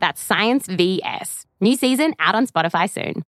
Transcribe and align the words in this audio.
That's 0.00 0.20
Science 0.20 0.66
VS. 0.66 1.46
New 1.60 1.76
season 1.76 2.14
out 2.18 2.34
on 2.34 2.46
Spotify 2.46 2.88
soon. 2.90 3.22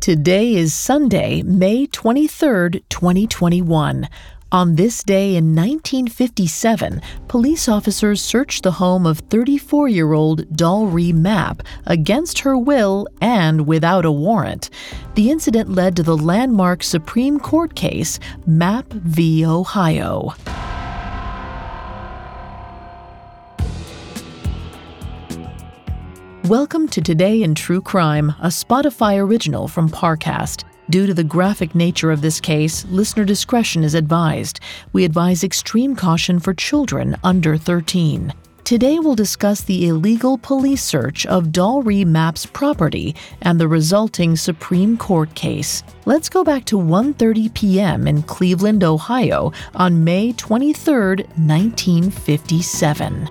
Today 0.00 0.54
is 0.54 0.74
Sunday, 0.74 1.42
May 1.42 1.86
23rd, 1.86 2.82
2021. 2.90 4.08
On 4.52 4.76
this 4.76 5.02
day 5.02 5.34
in 5.34 5.56
1957, 5.56 7.00
police 7.26 7.68
officers 7.68 8.22
searched 8.22 8.62
the 8.62 8.70
home 8.70 9.06
of 9.06 9.18
34 9.18 9.88
year 9.88 10.12
old 10.12 10.46
Dollree 10.50 11.12
Mapp 11.12 11.62
against 11.86 12.40
her 12.40 12.56
will 12.56 13.08
and 13.20 13.66
without 13.66 14.04
a 14.04 14.12
warrant. 14.12 14.70
The 15.14 15.30
incident 15.30 15.70
led 15.70 15.96
to 15.96 16.02
the 16.02 16.16
landmark 16.16 16.82
Supreme 16.82 17.40
Court 17.40 17.74
case, 17.74 18.20
Mapp 18.46 18.92
v. 18.92 19.44
Ohio. 19.44 20.34
Welcome 26.48 26.88
to 26.88 27.00
Today 27.00 27.42
in 27.42 27.54
True 27.54 27.80
Crime, 27.80 28.34
a 28.38 28.48
Spotify 28.48 29.18
original 29.18 29.66
from 29.66 29.88
Parcast. 29.88 30.64
Due 30.90 31.06
to 31.06 31.14
the 31.14 31.24
graphic 31.24 31.74
nature 31.74 32.10
of 32.10 32.20
this 32.20 32.38
case, 32.38 32.84
listener 32.90 33.24
discretion 33.24 33.82
is 33.82 33.94
advised. 33.94 34.60
We 34.92 35.06
advise 35.06 35.42
extreme 35.42 35.96
caution 35.96 36.38
for 36.38 36.52
children 36.52 37.16
under 37.24 37.56
13. 37.56 38.30
Today 38.62 38.98
we'll 38.98 39.14
discuss 39.14 39.62
the 39.62 39.88
illegal 39.88 40.36
police 40.36 40.82
search 40.82 41.24
of 41.24 41.46
Dollree 41.46 42.04
Mapp's 42.04 42.44
property 42.44 43.16
and 43.40 43.58
the 43.58 43.66
resulting 43.66 44.36
Supreme 44.36 44.98
Court 44.98 45.34
case. 45.34 45.82
Let's 46.04 46.28
go 46.28 46.44
back 46.44 46.66
to 46.66 46.76
1:30 46.76 47.54
p.m. 47.54 48.06
in 48.06 48.22
Cleveland, 48.22 48.84
Ohio 48.84 49.50
on 49.74 50.04
May 50.04 50.34
23, 50.34 51.24
1957. 51.24 53.28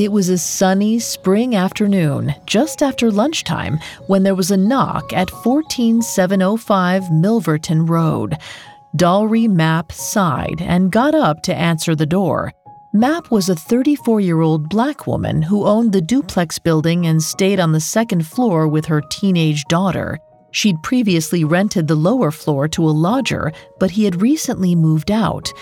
It 0.00 0.12
was 0.12 0.30
a 0.30 0.38
sunny 0.38 0.98
spring 0.98 1.54
afternoon, 1.54 2.34
just 2.46 2.82
after 2.82 3.10
lunchtime, 3.10 3.78
when 4.06 4.22
there 4.22 4.34
was 4.34 4.50
a 4.50 4.56
knock 4.56 5.12
at 5.12 5.28
14705 5.28 7.02
Milverton 7.10 7.86
Road. 7.86 8.38
Dollree 8.96 9.46
Mapp 9.46 9.92
sighed 9.92 10.62
and 10.62 10.90
got 10.90 11.14
up 11.14 11.42
to 11.42 11.54
answer 11.54 11.94
the 11.94 12.06
door. 12.06 12.50
Mapp 12.94 13.30
was 13.30 13.50
a 13.50 13.54
34 13.54 14.22
year 14.22 14.40
old 14.40 14.70
black 14.70 15.06
woman 15.06 15.42
who 15.42 15.66
owned 15.66 15.92
the 15.92 16.00
duplex 16.00 16.58
building 16.58 17.06
and 17.06 17.22
stayed 17.22 17.60
on 17.60 17.72
the 17.72 17.78
second 17.78 18.26
floor 18.26 18.66
with 18.66 18.86
her 18.86 19.02
teenage 19.10 19.64
daughter. 19.64 20.18
She'd 20.50 20.82
previously 20.82 21.44
rented 21.44 21.88
the 21.88 21.94
lower 21.94 22.30
floor 22.30 22.68
to 22.68 22.88
a 22.88 22.98
lodger, 23.06 23.52
but 23.78 23.90
he 23.90 24.04
had 24.04 24.22
recently 24.22 24.74
moved 24.74 25.10
out. 25.10 25.52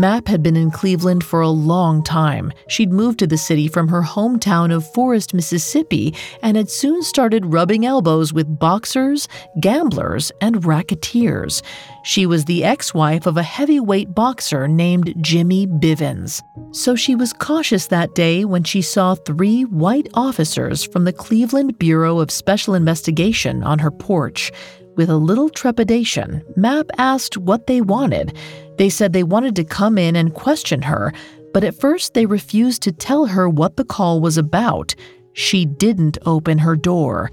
Mapp 0.00 0.28
had 0.28 0.42
been 0.42 0.56
in 0.56 0.70
Cleveland 0.70 1.22
for 1.22 1.42
a 1.42 1.50
long 1.50 2.02
time. 2.02 2.54
She'd 2.68 2.90
moved 2.90 3.18
to 3.18 3.26
the 3.26 3.36
city 3.36 3.68
from 3.68 3.88
her 3.88 4.00
hometown 4.00 4.74
of 4.74 4.90
Forest, 4.94 5.34
Mississippi, 5.34 6.14
and 6.42 6.56
had 6.56 6.70
soon 6.70 7.02
started 7.02 7.52
rubbing 7.52 7.84
elbows 7.84 8.32
with 8.32 8.58
boxers, 8.58 9.28
gamblers, 9.60 10.32
and 10.40 10.64
racketeers. 10.64 11.62
She 12.02 12.24
was 12.24 12.46
the 12.46 12.64
ex 12.64 12.94
wife 12.94 13.26
of 13.26 13.36
a 13.36 13.42
heavyweight 13.42 14.14
boxer 14.14 14.66
named 14.66 15.14
Jimmy 15.20 15.66
Bivins. 15.66 16.40
So 16.72 16.96
she 16.96 17.14
was 17.14 17.34
cautious 17.34 17.88
that 17.88 18.14
day 18.14 18.46
when 18.46 18.64
she 18.64 18.80
saw 18.80 19.16
three 19.16 19.66
white 19.66 20.08
officers 20.14 20.82
from 20.82 21.04
the 21.04 21.12
Cleveland 21.12 21.78
Bureau 21.78 22.20
of 22.20 22.30
Special 22.30 22.74
Investigation 22.74 23.62
on 23.62 23.80
her 23.80 23.90
porch. 23.90 24.50
With 24.96 25.08
a 25.08 25.16
little 25.16 25.48
trepidation, 25.48 26.42
Mapp 26.56 26.86
asked 26.98 27.36
what 27.36 27.66
they 27.66 27.80
wanted. 27.80 28.36
They 28.76 28.90
said 28.90 29.12
they 29.12 29.22
wanted 29.22 29.56
to 29.56 29.64
come 29.64 29.98
in 29.98 30.16
and 30.16 30.34
question 30.34 30.82
her, 30.82 31.12
but 31.52 31.64
at 31.64 31.78
first 31.78 32.14
they 32.14 32.26
refused 32.26 32.82
to 32.82 32.92
tell 32.92 33.26
her 33.26 33.48
what 33.48 33.76
the 33.76 33.84
call 33.84 34.20
was 34.20 34.36
about. 34.36 34.94
She 35.32 35.64
didn't 35.64 36.18
open 36.26 36.58
her 36.58 36.76
door. 36.76 37.30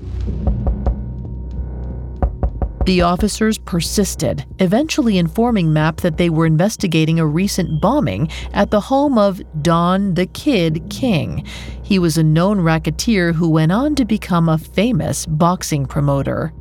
The 2.86 3.02
officers 3.02 3.58
persisted, 3.58 4.46
eventually 4.60 5.18
informing 5.18 5.74
Mapp 5.74 5.98
that 5.98 6.16
they 6.16 6.30
were 6.30 6.46
investigating 6.46 7.20
a 7.20 7.28
recent 7.28 7.82
bombing 7.82 8.30
at 8.54 8.72
the 8.72 8.80
home 8.80 9.18
of 9.18 9.42
Don 9.62 10.14
the 10.14 10.28
Kid 10.28 10.90
King. 10.90 11.46
He 11.84 12.00
was 12.00 12.18
a 12.18 12.24
known 12.24 12.62
racketeer 12.62 13.34
who 13.34 13.50
went 13.50 13.74
on 13.74 13.96
to 13.96 14.06
become 14.06 14.48
a 14.48 14.58
famous 14.58 15.26
boxing 15.26 15.86
promoter. 15.86 16.54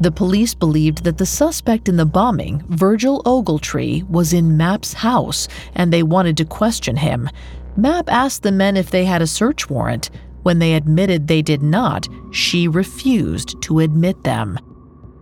The 0.00 0.12
police 0.12 0.54
believed 0.54 1.02
that 1.04 1.18
the 1.18 1.26
suspect 1.26 1.88
in 1.88 1.96
the 1.96 2.06
bombing, 2.06 2.62
Virgil 2.68 3.22
Ogletree, 3.24 4.08
was 4.08 4.32
in 4.32 4.56
Mapp's 4.56 4.92
house 4.92 5.48
and 5.74 5.92
they 5.92 6.04
wanted 6.04 6.36
to 6.36 6.44
question 6.44 6.96
him. 6.96 7.28
Mapp 7.76 8.10
asked 8.10 8.42
the 8.42 8.52
men 8.52 8.76
if 8.76 8.90
they 8.90 9.04
had 9.04 9.22
a 9.22 9.26
search 9.26 9.68
warrant. 9.68 10.10
When 10.42 10.60
they 10.60 10.74
admitted 10.74 11.26
they 11.26 11.42
did 11.42 11.62
not, 11.62 12.08
she 12.30 12.68
refused 12.68 13.60
to 13.62 13.80
admit 13.80 14.22
them. 14.22 14.58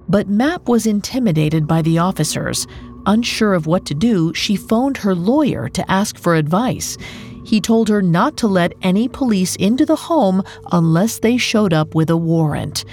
But 0.09 0.29
Mapp 0.29 0.69
was 0.69 0.87
intimidated 0.87 1.67
by 1.67 1.83
the 1.83 1.99
officers. 1.99 2.67
Unsure 3.07 3.55
of 3.55 3.67
what 3.67 3.87
to 3.87 3.95
do, 3.95 4.35
she 4.35 4.57
phoned 4.57 4.99
her 4.99 5.15
lawyer 5.15 5.69
to 5.71 5.91
ask 5.91 6.19
for 6.19 6.35
advice. 6.35 6.99
He 7.45 7.61
told 7.61 7.89
her 7.89 8.03
not 8.03 8.37
to 8.39 8.47
let 8.47 8.75
any 8.83 9.09
police 9.09 9.57
into 9.57 9.87
the 9.87 9.97
home 9.97 10.43
unless 10.73 11.21
they 11.21 11.37
showed 11.39 11.73
up 11.73 11.95
with 11.95 12.11
a 12.11 12.17
warrant. 12.17 12.85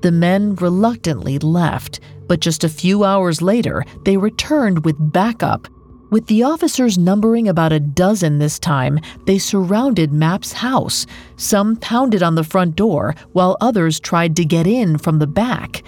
The 0.00 0.12
men 0.12 0.54
reluctantly 0.54 1.38
left, 1.38 1.98
but 2.28 2.40
just 2.40 2.62
a 2.62 2.68
few 2.68 3.02
hours 3.02 3.42
later, 3.42 3.84
they 4.04 4.16
returned 4.16 4.84
with 4.84 5.12
backup. 5.12 5.66
With 6.10 6.26
the 6.26 6.44
officers 6.44 6.96
numbering 6.96 7.48
about 7.48 7.72
a 7.72 7.80
dozen 7.80 8.38
this 8.38 8.58
time, 8.58 9.00
they 9.26 9.38
surrounded 9.38 10.12
Mapp's 10.12 10.52
house. 10.52 11.04
Some 11.36 11.76
pounded 11.76 12.22
on 12.22 12.34
the 12.34 12.44
front 12.44 12.76
door, 12.76 13.14
while 13.32 13.56
others 13.60 14.00
tried 14.00 14.36
to 14.36 14.44
get 14.44 14.66
in 14.66 14.98
from 14.98 15.18
the 15.18 15.26
back. 15.26 15.82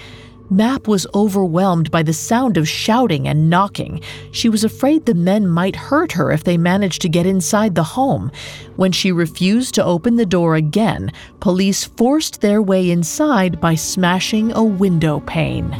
Mapp 0.53 0.88
was 0.88 1.06
overwhelmed 1.15 1.93
by 1.93 2.03
the 2.03 2.12
sound 2.12 2.56
of 2.56 2.69
shouting 2.69 3.28
and 3.28 3.49
knocking. 3.49 4.03
She 4.33 4.49
was 4.49 4.65
afraid 4.65 5.06
the 5.06 5.15
men 5.15 5.47
might 5.47 5.77
hurt 5.77 6.11
her 6.12 6.33
if 6.33 6.43
they 6.43 6.59
managed 6.59 7.03
to 7.03 7.09
get 7.09 7.25
inside 7.25 7.77
the 7.77 7.84
home. 7.84 8.33
When 8.75 8.91
she 8.91 9.12
refused 9.12 9.75
to 9.77 9.84
open 9.84 10.16
the 10.16 10.27
door 10.27 10.56
again, 10.56 11.12
police 11.39 11.84
forced 11.84 12.41
their 12.41 12.60
way 12.60 12.91
inside 12.91 13.60
by 13.60 13.77
smashing 13.77 14.50
a 14.53 14.65
window 14.65 15.21
pane. 15.21 15.71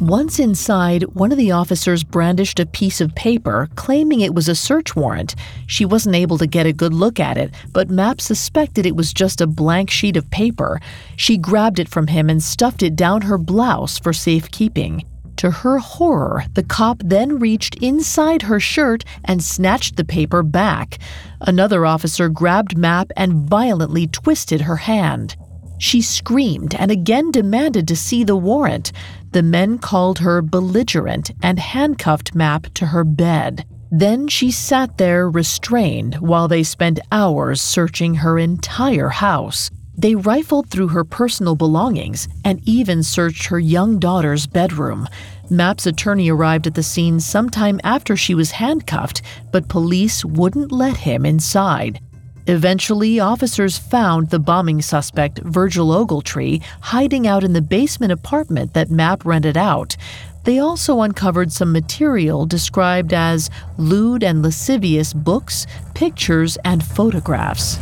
Once 0.00 0.38
inside, 0.38 1.04
one 1.14 1.32
of 1.32 1.38
the 1.38 1.50
officers 1.50 2.04
brandished 2.04 2.60
a 2.60 2.66
piece 2.66 3.00
of 3.00 3.14
paper 3.14 3.66
claiming 3.76 4.20
it 4.20 4.34
was 4.34 4.46
a 4.46 4.54
search 4.54 4.94
warrant. 4.94 5.34
She 5.66 5.86
wasn't 5.86 6.16
able 6.16 6.36
to 6.36 6.46
get 6.46 6.66
a 6.66 6.72
good 6.72 6.92
look 6.92 7.18
at 7.18 7.38
it, 7.38 7.54
but 7.72 7.88
Mapp 7.88 8.20
suspected 8.20 8.84
it 8.84 8.94
was 8.94 9.14
just 9.14 9.40
a 9.40 9.46
blank 9.46 9.88
sheet 9.88 10.18
of 10.18 10.30
paper. 10.30 10.80
She 11.16 11.38
grabbed 11.38 11.78
it 11.78 11.88
from 11.88 12.08
him 12.08 12.28
and 12.28 12.42
stuffed 12.42 12.82
it 12.82 12.94
down 12.94 13.22
her 13.22 13.38
blouse 13.38 13.98
for 13.98 14.12
safekeeping. 14.12 15.02
To 15.36 15.50
her 15.50 15.78
horror, 15.78 16.44
the 16.52 16.62
cop 16.62 17.00
then 17.02 17.38
reached 17.38 17.76
inside 17.76 18.42
her 18.42 18.60
shirt 18.60 19.02
and 19.24 19.42
snatched 19.42 19.96
the 19.96 20.04
paper 20.04 20.42
back. 20.42 20.98
Another 21.40 21.86
officer 21.86 22.28
grabbed 22.28 22.76
Mapp 22.76 23.10
and 23.16 23.48
violently 23.48 24.06
twisted 24.06 24.62
her 24.62 24.76
hand. 24.76 25.36
She 25.78 26.00
screamed 26.00 26.74
and 26.74 26.90
again 26.90 27.30
demanded 27.30 27.86
to 27.88 27.96
see 27.96 28.24
the 28.24 28.36
warrant. 28.36 28.92
The 29.32 29.42
men 29.42 29.78
called 29.78 30.20
her 30.20 30.42
belligerent 30.42 31.30
and 31.42 31.58
handcuffed 31.58 32.34
Mapp 32.34 32.72
to 32.74 32.86
her 32.86 33.04
bed. 33.04 33.64
Then 33.90 34.28
she 34.28 34.50
sat 34.50 34.98
there 34.98 35.30
restrained 35.30 36.16
while 36.16 36.48
they 36.48 36.62
spent 36.62 37.00
hours 37.12 37.60
searching 37.60 38.16
her 38.16 38.38
entire 38.38 39.08
house. 39.08 39.70
They 39.98 40.14
rifled 40.14 40.68
through 40.68 40.88
her 40.88 41.04
personal 41.04 41.54
belongings 41.54 42.28
and 42.44 42.60
even 42.68 43.02
searched 43.02 43.46
her 43.46 43.58
young 43.58 43.98
daughter's 43.98 44.46
bedroom. 44.46 45.08
Mapp's 45.48 45.86
attorney 45.86 46.28
arrived 46.28 46.66
at 46.66 46.74
the 46.74 46.82
scene 46.82 47.20
sometime 47.20 47.80
after 47.84 48.16
she 48.16 48.34
was 48.34 48.50
handcuffed, 48.50 49.22
but 49.52 49.68
police 49.68 50.24
wouldn't 50.24 50.72
let 50.72 50.98
him 50.98 51.24
inside. 51.24 52.00
Eventually, 52.48 53.18
officers 53.18 53.76
found 53.76 54.30
the 54.30 54.38
bombing 54.38 54.80
suspect, 54.80 55.40
Virgil 55.40 55.88
Ogletree, 55.88 56.62
hiding 56.80 57.26
out 57.26 57.42
in 57.42 57.52
the 57.54 57.60
basement 57.60 58.12
apartment 58.12 58.72
that 58.72 58.88
Mapp 58.88 59.24
rented 59.24 59.56
out. 59.56 59.96
They 60.44 60.60
also 60.60 61.00
uncovered 61.00 61.50
some 61.50 61.72
material 61.72 62.46
described 62.46 63.12
as 63.12 63.50
lewd 63.78 64.22
and 64.22 64.42
lascivious 64.42 65.12
books, 65.12 65.66
pictures, 65.94 66.56
and 66.64 66.84
photographs. 66.84 67.80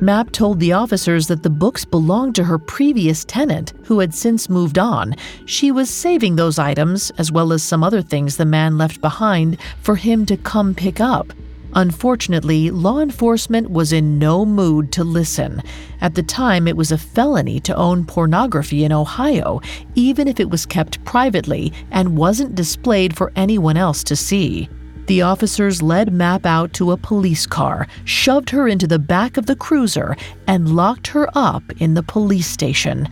Mapp 0.00 0.32
told 0.32 0.60
the 0.60 0.72
officers 0.72 1.28
that 1.28 1.42
the 1.42 1.50
books 1.50 1.84
belonged 1.84 2.34
to 2.36 2.44
her 2.44 2.58
previous 2.58 3.26
tenant, 3.26 3.74
who 3.84 4.00
had 4.00 4.14
since 4.14 4.48
moved 4.48 4.78
on. 4.78 5.14
She 5.44 5.70
was 5.70 5.90
saving 5.90 6.36
those 6.36 6.58
items, 6.58 7.10
as 7.18 7.30
well 7.30 7.52
as 7.52 7.62
some 7.62 7.84
other 7.84 8.00
things 8.00 8.38
the 8.38 8.46
man 8.46 8.78
left 8.78 9.02
behind, 9.02 9.58
for 9.82 9.96
him 9.96 10.24
to 10.26 10.38
come 10.38 10.74
pick 10.74 11.00
up. 11.00 11.32
Unfortunately, 11.76 12.70
law 12.70 13.00
enforcement 13.00 13.70
was 13.70 13.92
in 13.92 14.18
no 14.18 14.46
mood 14.46 14.92
to 14.92 15.02
listen. 15.02 15.60
At 16.00 16.14
the 16.14 16.22
time, 16.22 16.68
it 16.68 16.76
was 16.76 16.92
a 16.92 16.98
felony 16.98 17.58
to 17.60 17.74
own 17.74 18.04
pornography 18.04 18.84
in 18.84 18.92
Ohio, 18.92 19.60
even 19.94 20.28
if 20.28 20.38
it 20.38 20.50
was 20.50 20.66
kept 20.66 21.04
privately 21.04 21.72
and 21.90 22.16
wasn't 22.16 22.54
displayed 22.54 23.16
for 23.16 23.32
anyone 23.34 23.76
else 23.76 24.04
to 24.04 24.14
see. 24.14 24.68
The 25.06 25.22
officers 25.22 25.82
led 25.82 26.12
Mapp 26.12 26.46
out 26.46 26.72
to 26.74 26.92
a 26.92 26.96
police 26.96 27.44
car, 27.44 27.88
shoved 28.04 28.50
her 28.50 28.68
into 28.68 28.86
the 28.86 28.98
back 28.98 29.36
of 29.36 29.46
the 29.46 29.56
cruiser, 29.56 30.16
and 30.46 30.76
locked 30.76 31.08
her 31.08 31.28
up 31.34 31.64
in 31.78 31.94
the 31.94 32.02
police 32.02 32.46
station. 32.46 33.08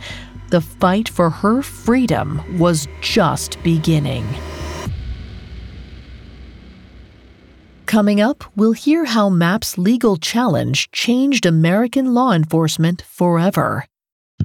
The 0.49 0.61
fight 0.61 1.09
for 1.09 1.29
her 1.29 1.61
freedom 1.61 2.57
was 2.57 2.87
just 3.01 3.61
beginning. 3.61 4.25
Coming 7.93 8.19
up, 8.19 8.43
we'll 8.55 8.71
hear 8.71 9.05
how 9.05 9.29
Mapp's 9.29 9.77
legal 9.77 10.17
challenge 10.17 10.89
changed 10.89 11.45
American 11.45 12.11
law 12.15 12.31
enforcement 12.31 13.03
forever. 13.03 13.85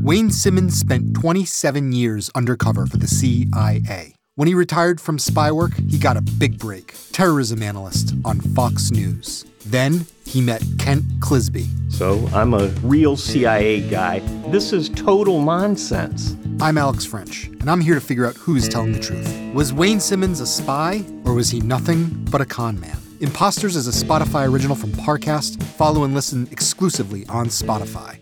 Wayne 0.00 0.30
Simmons 0.30 0.78
spent 0.78 1.14
27 1.14 1.92
years 1.92 2.30
undercover 2.34 2.84
for 2.84 2.98
the 2.98 3.06
CIA. 3.06 4.14
When 4.34 4.48
he 4.48 4.54
retired 4.54 5.00
from 5.00 5.18
spy 5.18 5.50
work, 5.50 5.72
he 5.88 5.96
got 5.96 6.18
a 6.18 6.20
big 6.20 6.58
break 6.58 6.94
terrorism 7.12 7.62
analyst 7.62 8.12
on 8.22 8.40
Fox 8.40 8.90
News. 8.90 9.46
Then 9.64 10.04
he 10.26 10.42
met 10.42 10.62
Kent 10.78 11.04
Clizbe. 11.18 11.66
So 11.90 12.28
I'm 12.34 12.52
a 12.52 12.66
real 12.82 13.16
CIA 13.16 13.80
guy. 13.88 14.18
This 14.50 14.74
is 14.74 14.90
total 14.90 15.40
nonsense. 15.40 16.36
I'm 16.60 16.76
Alex 16.76 17.06
French, 17.06 17.46
and 17.46 17.70
I'm 17.70 17.80
here 17.80 17.94
to 17.94 18.00
figure 18.02 18.26
out 18.26 18.36
who's 18.36 18.68
telling 18.68 18.92
the 18.92 19.00
truth. 19.00 19.34
Was 19.54 19.72
Wayne 19.72 20.00
Simmons 20.00 20.40
a 20.40 20.46
spy, 20.46 21.02
or 21.24 21.32
was 21.32 21.48
he 21.48 21.60
nothing 21.60 22.10
but 22.30 22.42
a 22.42 22.44
con 22.44 22.78
man? 22.78 22.98
Imposters 23.20 23.74
is 23.74 23.88
a 23.88 24.04
Spotify 24.04 24.48
original 24.48 24.76
from 24.76 24.92
Parcast. 24.92 25.60
Follow 25.62 26.04
and 26.04 26.14
listen 26.14 26.46
exclusively 26.52 27.26
on 27.26 27.46
Spotify. 27.46 28.20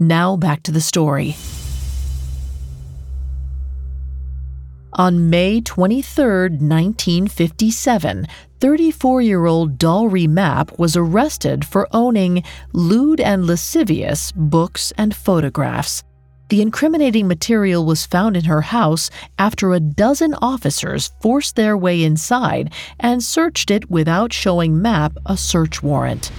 Now 0.00 0.36
back 0.36 0.64
to 0.64 0.72
the 0.72 0.80
story. 0.80 1.36
On 4.94 5.30
May 5.30 5.60
23, 5.60 6.24
1957, 6.58 8.26
34 8.58 9.22
year 9.22 9.46
old 9.46 9.78
Dollree 9.78 10.28
Mapp 10.28 10.76
was 10.78 10.96
arrested 10.96 11.64
for 11.64 11.86
owning 11.92 12.42
lewd 12.72 13.20
and 13.20 13.46
lascivious 13.46 14.32
books 14.32 14.92
and 14.98 15.14
photographs. 15.14 16.02
The 16.48 16.62
incriminating 16.62 17.28
material 17.28 17.84
was 17.84 18.06
found 18.06 18.36
in 18.36 18.44
her 18.44 18.62
house 18.62 19.10
after 19.38 19.72
a 19.72 19.80
dozen 19.80 20.34
officers 20.34 21.12
forced 21.20 21.56
their 21.56 21.76
way 21.76 22.02
inside 22.02 22.72
and 22.98 23.22
searched 23.22 23.70
it 23.70 23.90
without 23.90 24.32
showing 24.32 24.80
Mapp 24.80 25.16
a 25.26 25.36
search 25.36 25.82
warrant. 25.82 26.30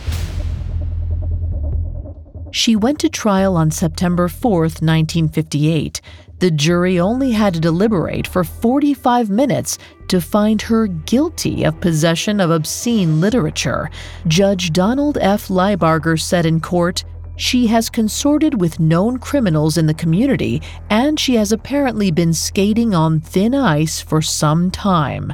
She 2.51 2.75
went 2.75 2.99
to 2.99 3.09
trial 3.09 3.55
on 3.55 3.69
September 3.69 4.27
4, 4.27 4.61
1958. 4.61 6.01
The 6.39 6.49
jury 6.49 6.99
only 6.99 7.31
had 7.31 7.53
to 7.53 7.59
deliberate 7.59 8.25
for 8.25 8.43
45 8.43 9.29
minutes 9.29 9.77
to 10.07 10.19
find 10.19 10.61
her 10.63 10.87
guilty 10.87 11.65
of 11.65 11.79
possession 11.81 12.39
of 12.39 12.49
obscene 12.49 13.21
literature. 13.21 13.91
Judge 14.27 14.71
Donald 14.71 15.19
F. 15.21 15.49
Lybarger 15.49 16.19
said 16.19 16.47
in 16.47 16.59
court, 16.59 17.03
she 17.39 17.67
has 17.67 17.89
consorted 17.89 18.59
with 18.59 18.81
known 18.81 19.17
criminals 19.17 19.77
in 19.77 19.85
the 19.85 19.93
community, 19.93 20.61
and 20.89 21.17
she 21.17 21.35
has 21.35 21.53
apparently 21.53 22.11
been 22.11 22.33
skating 22.33 22.93
on 22.93 23.21
thin 23.21 23.55
ice 23.55 24.01
for 24.01 24.21
some 24.21 24.69
time. 24.69 25.33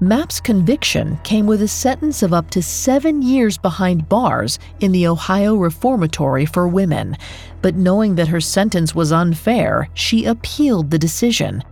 Mapp's 0.00 0.40
conviction 0.40 1.18
came 1.24 1.46
with 1.46 1.60
a 1.60 1.68
sentence 1.68 2.22
of 2.22 2.32
up 2.32 2.50
to 2.50 2.62
seven 2.62 3.20
years 3.20 3.58
behind 3.58 4.08
bars 4.08 4.58
in 4.80 4.92
the 4.92 5.06
Ohio 5.06 5.54
Reformatory 5.54 6.46
for 6.46 6.66
Women. 6.66 7.16
But 7.60 7.76
knowing 7.76 8.14
that 8.14 8.28
her 8.28 8.40
sentence 8.40 8.94
was 8.94 9.12
unfair, 9.12 9.88
she 9.92 10.24
appealed 10.24 10.90
the 10.90 10.98
decision. 10.98 11.62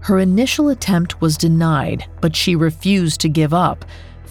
Her 0.00 0.18
initial 0.18 0.68
attempt 0.68 1.20
was 1.22 1.38
denied, 1.38 2.04
but 2.20 2.36
she 2.36 2.56
refused 2.56 3.20
to 3.22 3.28
give 3.30 3.54
up. 3.54 3.86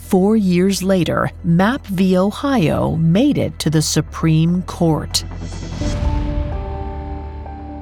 Four 0.09 0.37
years 0.37 0.81
later, 0.81 1.29
Mapp 1.43 1.85
v. 1.85 2.17
Ohio 2.17 2.95
made 2.95 3.37
it 3.37 3.59
to 3.59 3.69
the 3.69 3.83
Supreme 3.83 4.63
Court. 4.63 5.23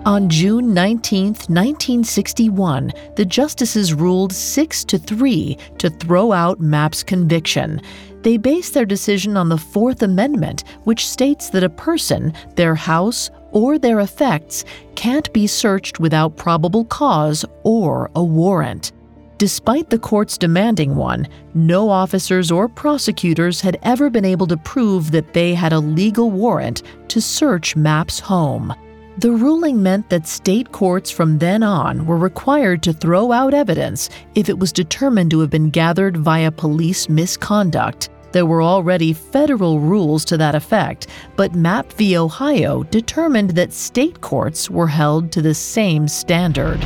On 0.06 0.28
June 0.28 0.74
19, 0.74 1.28
1961, 1.28 2.92
the 3.16 3.24
justices 3.24 3.94
ruled 3.94 4.34
6 4.34 4.84
to 4.84 4.98
3 4.98 5.58
to 5.78 5.90
throw 5.90 6.34
out 6.34 6.60
Mapp's 6.60 7.02
conviction. 7.02 7.80
They 8.24 8.36
based 8.36 8.74
their 8.74 8.86
decision 8.86 9.38
on 9.38 9.48
the 9.48 9.58
Fourth 9.58 10.02
Amendment, 10.02 10.66
which 10.84 11.08
states 11.08 11.50
that 11.52 11.64
a 11.64 11.70
person, 11.70 12.34
their 12.58 12.76
house, 12.76 13.32
or 13.52 13.80
their 13.80 14.02
effects 14.02 14.66
can't 14.96 15.32
be 15.32 15.48
searched 15.48 16.02
without 16.02 16.36
probable 16.36 16.84
cause 16.84 17.46
or 17.64 18.12
a 18.18 18.24
warrant. 18.24 18.92
Despite 19.38 19.92
the 19.92 20.00
court's 20.00 20.36
demanding 20.36 20.96
one, 20.96 21.28
no 21.54 21.90
officers 21.90 22.50
or 22.50 22.68
prosecutors 22.68 23.62
had 23.62 23.78
ever 23.84 24.10
been 24.10 24.26
able 24.26 24.48
to 24.48 24.58
prove 24.58 25.12
that 25.12 25.34
they 25.34 25.54
had 25.54 25.74
a 25.74 25.80
legal 25.80 26.32
warrant 26.32 26.82
to 27.10 27.22
search 27.22 27.76
Mapp's 27.76 28.20
home. 28.20 28.74
The 29.20 29.32
ruling 29.32 29.84
meant 29.84 30.10
that 30.10 30.28
state 30.28 30.72
courts 30.72 31.12
from 31.12 31.38
then 31.38 31.62
on 31.62 32.08
were 32.08 32.18
required 32.18 32.82
to 32.84 32.94
throw 32.94 33.32
out 33.32 33.54
evidence 33.54 34.10
if 34.34 34.50
it 34.50 34.58
was 34.58 34.72
determined 34.72 35.30
to 35.32 35.40
have 35.42 35.52
been 35.52 35.70
gathered 35.70 36.18
via 36.18 36.52
police 36.52 37.08
misconduct. 37.08 38.10
There 38.32 38.48
were 38.48 38.64
already 38.64 39.14
federal 39.14 39.80
rules 39.80 40.26
to 40.26 40.38
that 40.38 40.56
effect, 40.56 41.08
but 41.36 41.54
Mapp 41.54 41.94
v. 41.94 42.18
Ohio 42.18 42.84
determined 42.84 43.52
that 43.52 43.72
state 43.72 44.20
courts 44.22 44.68
were 44.68 44.88
held 44.88 45.32
to 45.32 45.44
the 45.44 45.54
same 45.54 46.08
standard. 46.08 46.86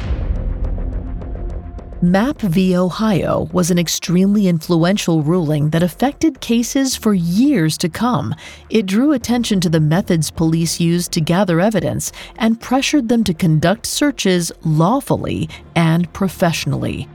Mapp 2.04 2.42
v. 2.42 2.76
Ohio 2.76 3.48
was 3.54 3.70
an 3.70 3.78
extremely 3.78 4.48
influential 4.48 5.22
ruling 5.22 5.70
that 5.70 5.84
affected 5.84 6.42
cases 6.42 6.96
for 6.96 7.14
years 7.14 7.78
to 7.78 7.90
come. 7.90 8.34
It 8.72 8.88
drew 8.88 9.12
attention 9.12 9.62
to 9.62 9.70
the 9.70 9.80
methods 9.80 10.32
police 10.32 10.80
used 10.80 11.12
to 11.12 11.22
gather 11.22 11.60
evidence 11.60 12.12
and 12.38 12.60
pressured 12.60 13.08
them 13.08 13.24
to 13.26 13.36
conduct 13.36 13.86
searches 13.86 14.52
lawfully 14.64 15.48
and 15.76 16.12
professionally. 16.12 17.08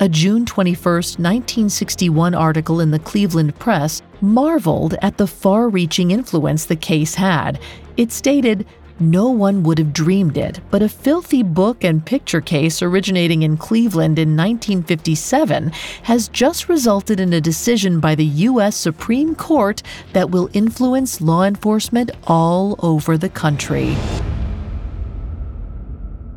A 0.00 0.08
June 0.08 0.44
21, 0.44 0.76
1961 0.84 2.34
article 2.34 2.80
in 2.80 2.90
the 2.90 2.98
Cleveland 2.98 3.58
Press 3.58 4.02
marveled 4.20 4.96
at 5.00 5.16
the 5.16 5.26
far 5.26 5.70
reaching 5.70 6.10
influence 6.10 6.66
the 6.66 6.76
case 6.76 7.14
had. 7.14 7.58
It 7.96 8.12
stated, 8.12 8.66
no 8.98 9.28
one 9.28 9.62
would 9.62 9.78
have 9.78 9.92
dreamed 9.92 10.38
it, 10.38 10.60
but 10.70 10.82
a 10.82 10.88
filthy 10.88 11.42
book 11.42 11.84
and 11.84 12.04
picture 12.04 12.40
case 12.40 12.80
originating 12.82 13.42
in 13.42 13.56
Cleveland 13.56 14.18
in 14.18 14.36
1957 14.36 15.70
has 16.04 16.28
just 16.28 16.68
resulted 16.68 17.20
in 17.20 17.32
a 17.32 17.40
decision 17.40 18.00
by 18.00 18.14
the 18.14 18.24
U.S. 18.24 18.76
Supreme 18.76 19.34
Court 19.34 19.82
that 20.12 20.30
will 20.30 20.48
influence 20.52 21.20
law 21.20 21.44
enforcement 21.44 22.10
all 22.26 22.76
over 22.78 23.18
the 23.18 23.28
country. 23.28 23.96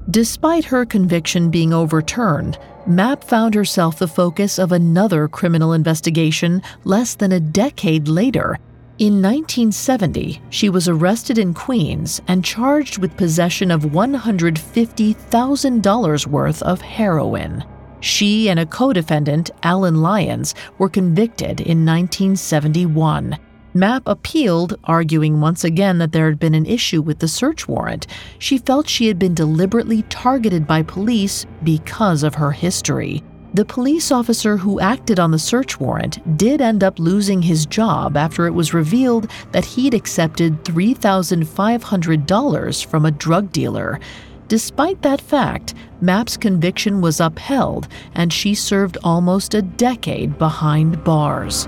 Despite 0.10 0.66
her 0.66 0.86
conviction 0.86 1.52
being 1.52 1.72
overturned, 1.72 2.58
Mapp 2.88 3.24
found 3.24 3.54
herself 3.54 4.00
the 4.00 4.08
focus 4.08 4.58
of 4.58 4.72
another 4.72 5.28
criminal 5.28 5.74
investigation 5.74 6.62
less 6.84 7.14
than 7.14 7.32
a 7.32 7.40
decade 7.40 8.08
later 8.08 8.58
in 9.00 9.22
1970, 9.22 10.42
she 10.50 10.70
was 10.70 10.90
arrested 10.90 11.38
in 11.38 11.54
Queens 11.54 12.20
and 12.28 12.44
charged 12.44 12.98
with 12.98 13.16
possession 13.16 13.72
of 13.72 13.84
$150,000 13.84 16.28
worth 16.28 16.62
of 16.64 16.82
heroin. 16.82 17.64
She 18.02 18.50
and 18.50 18.60
a 18.60 18.66
co 18.66 18.92
defendant, 18.92 19.52
Alan 19.64 20.02
Lyons, 20.02 20.54
were 20.78 20.90
convicted 20.90 21.62
in 21.62 21.86
1971. 21.86 23.38
Mapp 23.74 24.04
appealed, 24.06 24.78
arguing 24.84 25.40
once 25.40 25.64
again 25.64 25.98
that 26.00 26.12
there 26.12 26.26
had 26.26 26.40
been 26.40 26.56
an 26.56 26.66
issue 26.66 27.02
with 27.02 27.20
the 27.20 27.30
search 27.30 27.70
warrant. 27.70 28.06
She 28.38 28.58
felt 28.58 28.90
she 28.90 29.08
had 29.08 29.18
been 29.18 29.34
deliberately 29.34 30.02
targeted 30.10 30.68
by 30.68 30.84
police 30.84 31.46
because 31.64 32.24
of 32.24 32.36
her 32.36 32.52
history. 32.52 33.24
The 33.52 33.66
police 33.66 34.12
officer 34.12 34.58
who 34.58 34.80
acted 34.80 35.20
on 35.20 35.32
the 35.32 35.40
search 35.40 35.80
warrant 35.80 36.38
did 36.38 36.62
end 36.62 36.84
up 36.84 37.00
losing 37.00 37.42
his 37.42 37.66
job 37.66 38.16
after 38.16 38.46
it 38.46 38.54
was 38.54 38.76
revealed 38.76 39.28
that 39.54 39.66
he'd 39.66 39.96
accepted 39.96 40.64
$3,500 40.64 42.86
from 42.86 43.06
a 43.06 43.12
drug 43.12 43.52
dealer. 43.52 44.00
Despite 44.48 45.02
that 45.02 45.20
fact, 45.20 45.74
Mapp's 46.00 46.38
conviction 46.38 47.02
was 47.02 47.20
upheld 47.20 47.88
and 48.14 48.32
she 48.32 48.54
served 48.54 49.00
almost 49.04 49.56
a 49.56 49.64
decade 49.64 50.38
behind 50.38 51.04
bars. 51.04 51.66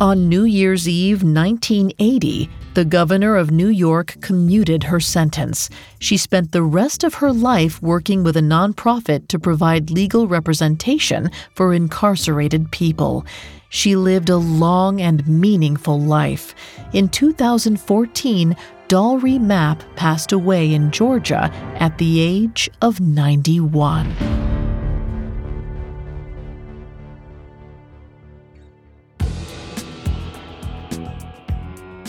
On 0.00 0.30
New 0.30 0.44
Year's 0.44 0.88
Eve 0.88 1.22
1980, 1.22 2.48
the 2.74 2.84
governor 2.84 3.36
of 3.36 3.50
New 3.50 3.68
York 3.68 4.16
commuted 4.20 4.84
her 4.84 5.00
sentence. 5.00 5.68
She 5.98 6.16
spent 6.16 6.52
the 6.52 6.62
rest 6.62 7.04
of 7.04 7.14
her 7.14 7.32
life 7.32 7.82
working 7.82 8.24
with 8.24 8.36
a 8.36 8.40
nonprofit 8.40 9.28
to 9.28 9.38
provide 9.38 9.90
legal 9.90 10.26
representation 10.26 11.30
for 11.54 11.74
incarcerated 11.74 12.70
people. 12.70 13.26
She 13.68 13.96
lived 13.96 14.28
a 14.28 14.36
long 14.36 15.00
and 15.00 15.26
meaningful 15.26 16.00
life. 16.00 16.54
In 16.92 17.08
2014, 17.08 18.56
Dollree 18.88 19.40
Mapp 19.40 19.82
passed 19.96 20.32
away 20.32 20.72
in 20.72 20.90
Georgia 20.90 21.50
at 21.80 21.96
the 21.98 22.20
age 22.20 22.68
of 22.80 23.00
91. 23.00 24.31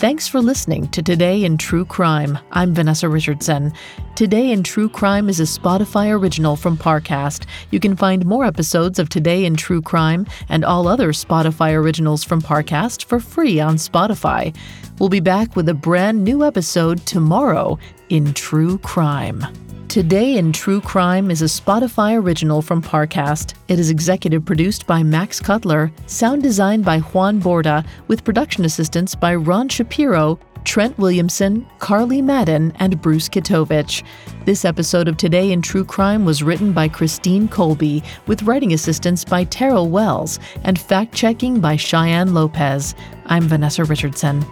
Thanks 0.04 0.28
for 0.28 0.42
listening 0.42 0.88
to 0.88 1.02
Today 1.02 1.44
in 1.44 1.56
True 1.56 1.86
Crime. 1.86 2.38
I'm 2.52 2.74
Vanessa 2.74 3.08
Richardson. 3.08 3.72
Today 4.16 4.50
in 4.50 4.62
True 4.62 4.90
Crime 4.90 5.30
is 5.30 5.40
a 5.40 5.44
Spotify 5.44 6.12
original 6.14 6.56
from 6.56 6.76
Parcast. 6.76 7.46
You 7.70 7.80
can 7.80 7.96
find 7.96 8.26
more 8.26 8.44
episodes 8.44 8.98
of 8.98 9.08
Today 9.08 9.46
in 9.46 9.56
True 9.56 9.80
Crime 9.80 10.26
and 10.50 10.62
all 10.62 10.88
other 10.88 11.12
Spotify 11.12 11.72
originals 11.72 12.22
from 12.22 12.42
Parcast 12.42 13.06
for 13.06 13.18
free 13.18 13.60
on 13.60 13.76
Spotify. 13.76 14.54
We'll 14.98 15.08
be 15.08 15.20
back 15.20 15.56
with 15.56 15.70
a 15.70 15.74
brand 15.74 16.22
new 16.22 16.44
episode 16.44 17.06
tomorrow 17.06 17.78
in 18.10 18.34
True 18.34 18.76
Crime. 18.76 19.42
Today 19.94 20.38
in 20.38 20.50
True 20.50 20.80
Crime 20.80 21.30
is 21.30 21.40
a 21.40 21.44
Spotify 21.44 22.20
original 22.20 22.60
from 22.60 22.82
Parcast. 22.82 23.54
It 23.68 23.78
is 23.78 23.90
executive 23.90 24.44
produced 24.44 24.88
by 24.88 25.04
Max 25.04 25.38
Cutler, 25.38 25.92
sound 26.06 26.42
designed 26.42 26.84
by 26.84 26.98
Juan 26.98 27.40
Borda, 27.40 27.86
with 28.08 28.24
production 28.24 28.64
assistance 28.64 29.14
by 29.14 29.36
Ron 29.36 29.68
Shapiro, 29.68 30.40
Trent 30.64 30.98
Williamson, 30.98 31.64
Carly 31.78 32.20
Madden, 32.20 32.72
and 32.80 33.00
Bruce 33.00 33.28
Kitovich. 33.28 34.02
This 34.44 34.64
episode 34.64 35.06
of 35.06 35.16
Today 35.16 35.52
in 35.52 35.62
True 35.62 35.84
Crime 35.84 36.24
was 36.24 36.42
written 36.42 36.72
by 36.72 36.88
Christine 36.88 37.46
Colby, 37.46 38.02
with 38.26 38.42
writing 38.42 38.72
assistance 38.72 39.24
by 39.24 39.44
Terrell 39.44 39.90
Wells, 39.90 40.40
and 40.64 40.76
fact 40.76 41.14
checking 41.14 41.60
by 41.60 41.76
Cheyenne 41.76 42.34
Lopez. 42.34 42.96
I'm 43.26 43.44
Vanessa 43.44 43.84
Richardson. 43.84 44.44